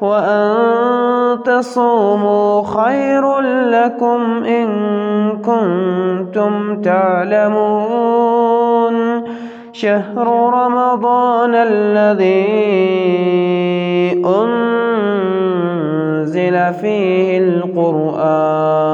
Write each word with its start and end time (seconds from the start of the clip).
وأن 0.00 1.42
تصوموا 1.42 2.62
خير 2.62 3.40
لكم 3.40 4.44
إن 4.44 4.68
كنتم 5.38 6.80
تعلمون 6.82 8.54
شهر 9.72 10.26
رمضان 10.54 11.54
الذي 11.54 12.44
أنزل 14.26 15.54
فيه 16.74 17.38
القرآن 17.38 18.84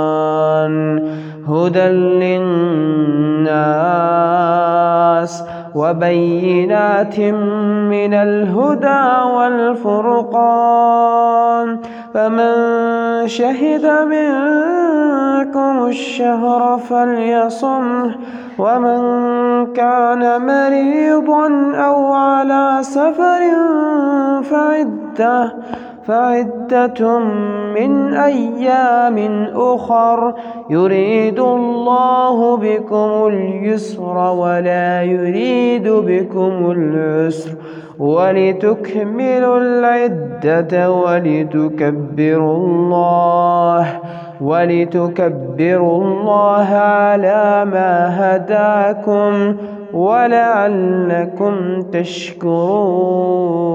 هدى 1.48 1.88
للناس 2.20 3.50
وبينات 5.74 7.20
من 7.90 8.14
الهدى 8.14 9.04
والفرقان. 9.36 11.20
فمن 12.14 12.52
شهد 13.26 13.86
منكم 13.86 15.86
الشهر 15.86 16.78
فليصمه 16.78 18.14
ومن 18.58 19.00
كان 19.72 20.46
مريضا 20.46 21.74
أو 21.74 22.12
على 22.12 22.78
سفر 22.80 23.41
فعدة. 24.42 25.54
فعدة 26.04 27.18
من 27.74 28.14
أيام 28.14 29.46
أخر 29.54 30.34
يريد 30.70 31.38
الله 31.38 32.56
بكم 32.56 33.26
اليسر 33.26 34.16
ولا 34.16 35.02
يريد 35.02 35.88
بكم 35.88 36.70
العسر 36.70 37.50
ولتكملوا 37.98 39.58
العدة 39.58 40.92
ولتكبروا 40.92 42.56
الله 42.56 43.86
ولتكبروا 44.40 46.04
الله 46.04 46.68
على 46.74 47.64
ما 47.64 48.08
هداكم 48.20 49.56
ولعلكم 49.92 51.82
تشكرون 51.82 53.69